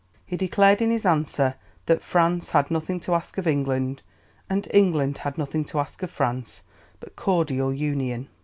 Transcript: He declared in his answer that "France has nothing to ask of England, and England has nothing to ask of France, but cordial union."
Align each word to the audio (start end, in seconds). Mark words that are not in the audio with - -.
He 0.25 0.35
declared 0.35 0.81
in 0.81 0.89
his 0.89 1.05
answer 1.05 1.57
that 1.85 2.01
"France 2.01 2.49
has 2.49 2.71
nothing 2.71 2.99
to 3.01 3.13
ask 3.13 3.37
of 3.37 3.45
England, 3.47 4.01
and 4.49 4.67
England 4.73 5.19
has 5.19 5.37
nothing 5.37 5.63
to 5.65 5.79
ask 5.79 6.01
of 6.01 6.09
France, 6.09 6.63
but 6.99 7.15
cordial 7.15 7.71
union." 7.71 8.27